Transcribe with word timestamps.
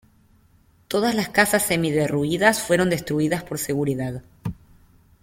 Todas 0.87 1.13
las 1.13 1.29
casas 1.29 1.61
semi 1.63 1.91
derruidas 1.91 2.59
fueron 2.59 2.89
destruidas 2.89 3.43
por 3.43 3.59
seguridad. 3.59 4.23